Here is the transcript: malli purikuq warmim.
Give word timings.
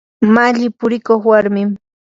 malli 0.35 0.67
purikuq 0.79 1.21
warmim. 1.29 1.69